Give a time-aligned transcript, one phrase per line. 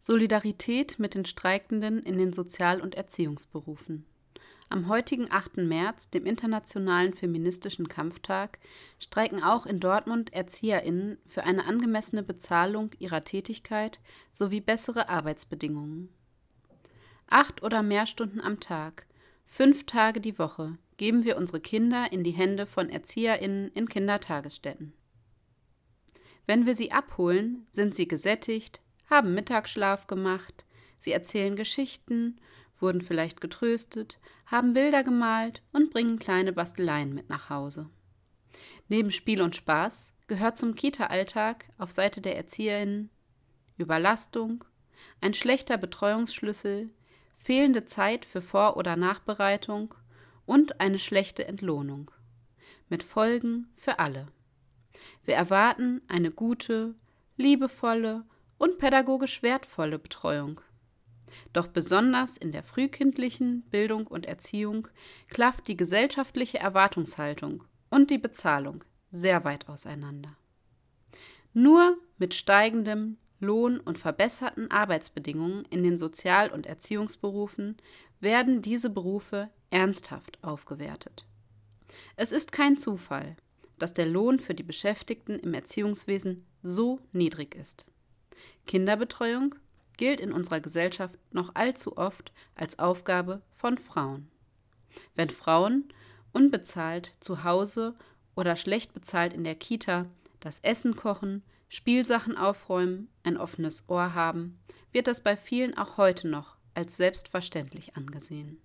[0.00, 4.06] Solidarität mit den Streikenden in den Sozial- und Erziehungsberufen.
[4.68, 5.58] Am heutigen 8.
[5.58, 8.58] März, dem Internationalen Feministischen Kampftag,
[8.98, 14.00] streiken auch in Dortmund ErzieherInnen für eine angemessene Bezahlung ihrer Tätigkeit
[14.32, 16.08] sowie bessere Arbeitsbedingungen.
[17.28, 19.06] Acht oder mehr Stunden am Tag,
[19.44, 24.92] fünf Tage die Woche, geben wir unsere Kinder in die Hände von ErzieherInnen in Kindertagesstätten.
[26.46, 30.64] Wenn wir sie abholen, sind sie gesättigt, haben Mittagsschlaf gemacht,
[30.98, 32.40] sie erzählen Geschichten
[32.78, 37.88] wurden vielleicht getröstet, haben Bilder gemalt und bringen kleine Basteleien mit nach Hause.
[38.88, 43.10] Neben Spiel und Spaß gehört zum Kita-Alltag auf Seite der ErzieherInnen
[43.78, 44.64] Überlastung,
[45.20, 46.90] ein schlechter Betreuungsschlüssel,
[47.36, 49.94] fehlende Zeit für Vor- oder Nachbereitung
[50.46, 52.10] und eine schlechte Entlohnung.
[52.88, 54.28] Mit Folgen für alle.
[55.24, 56.94] Wir erwarten eine gute,
[57.36, 58.24] liebevolle
[58.58, 60.60] und pädagogisch wertvolle Betreuung
[61.52, 64.88] doch besonders in der frühkindlichen Bildung und Erziehung
[65.28, 70.36] klafft die gesellschaftliche Erwartungshaltung und die Bezahlung sehr weit auseinander.
[71.52, 77.76] Nur mit steigendem Lohn und verbesserten Arbeitsbedingungen in den Sozial- und Erziehungsberufen
[78.20, 81.26] werden diese Berufe ernsthaft aufgewertet.
[82.16, 83.36] Es ist kein Zufall,
[83.78, 87.90] dass der Lohn für die Beschäftigten im Erziehungswesen so niedrig ist.
[88.66, 89.54] Kinderbetreuung
[89.96, 94.28] gilt in unserer Gesellschaft noch allzu oft als Aufgabe von Frauen.
[95.14, 95.84] Wenn Frauen
[96.32, 97.94] unbezahlt zu Hause
[98.34, 100.06] oder schlecht bezahlt in der Kita
[100.40, 104.58] das Essen kochen, Spielsachen aufräumen, ein offenes Ohr haben,
[104.92, 108.60] wird das bei vielen auch heute noch als selbstverständlich angesehen.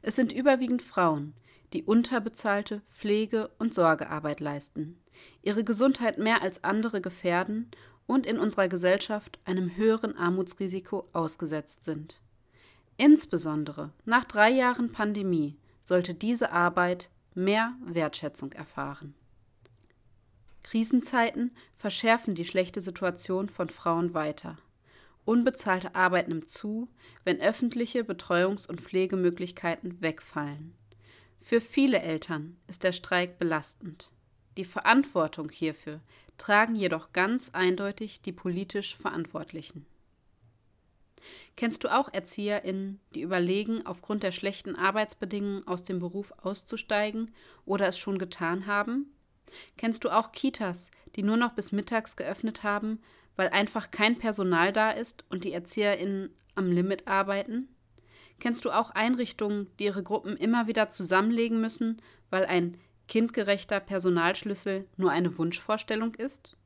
[0.00, 1.34] Es sind überwiegend Frauen,
[1.72, 5.00] die unterbezahlte Pflege- und Sorgearbeit leisten,
[5.42, 7.70] ihre Gesundheit mehr als andere gefährden
[8.12, 12.20] und in unserer Gesellschaft einem höheren Armutsrisiko ausgesetzt sind.
[12.98, 19.14] Insbesondere nach drei Jahren Pandemie sollte diese Arbeit mehr Wertschätzung erfahren.
[20.62, 24.58] Krisenzeiten verschärfen die schlechte Situation von Frauen weiter.
[25.24, 26.88] Unbezahlte Arbeit nimmt zu,
[27.24, 30.74] wenn öffentliche Betreuungs- und Pflegemöglichkeiten wegfallen.
[31.40, 34.10] Für viele Eltern ist der Streik belastend.
[34.56, 36.00] Die Verantwortung hierfür
[36.36, 39.86] tragen jedoch ganz eindeutig die politisch Verantwortlichen.
[41.56, 47.30] Kennst du auch ErzieherInnen, die überlegen, aufgrund der schlechten Arbeitsbedingungen aus dem Beruf auszusteigen
[47.64, 49.12] oder es schon getan haben?
[49.76, 53.00] Kennst du auch Kitas, die nur noch bis mittags geöffnet haben,
[53.36, 57.68] weil einfach kein Personal da ist und die ErzieherInnen am Limit arbeiten?
[58.40, 62.76] Kennst du auch Einrichtungen, die ihre Gruppen immer wieder zusammenlegen müssen, weil ein
[63.12, 66.56] kindgerechter Personalschlüssel nur eine Wunschvorstellung ist?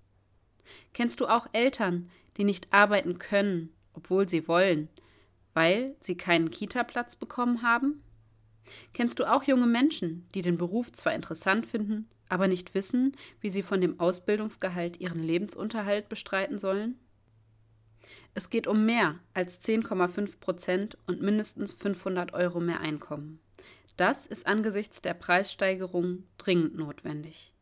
[0.93, 4.89] Kennst du auch Eltern, die nicht arbeiten können, obwohl sie wollen,
[5.55, 8.01] weil sie keinen Kita-Platz bekommen haben?
[8.93, 13.51] Kennst du auch junge Menschen, die den Beruf zwar interessant finden, aber nicht wissen, wie
[13.51, 16.97] sie von dem Ausbildungsgehalt ihren Lebensunterhalt bestreiten sollen?
[18.35, 23.41] Es geht um mehr als 10,5 Prozent und mindestens 500 Euro mehr Einkommen.
[23.97, 27.53] Das ist angesichts der Preissteigerung dringend notwendig.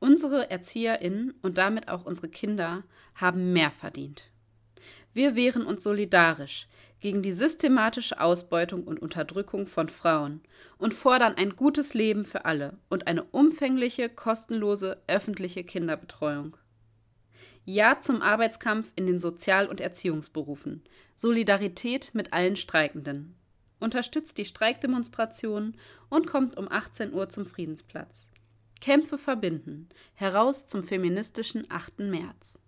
[0.00, 4.30] Unsere ErzieherInnen und damit auch unsere Kinder haben mehr verdient.
[5.12, 6.66] Wir wehren uns solidarisch
[7.00, 10.40] gegen die systematische Ausbeutung und Unterdrückung von Frauen
[10.78, 16.56] und fordern ein gutes Leben für alle und eine umfängliche, kostenlose öffentliche Kinderbetreuung.
[17.64, 20.82] Ja zum Arbeitskampf in den Sozial- und Erziehungsberufen.
[21.14, 23.36] Solidarität mit allen Streikenden
[23.80, 25.76] unterstützt die Streikdemonstrationen
[26.08, 28.28] und kommt um 18 Uhr zum Friedensplatz.
[28.80, 29.88] Kämpfe verbinden.
[30.14, 32.00] Heraus zum feministischen 8.
[32.00, 32.58] März.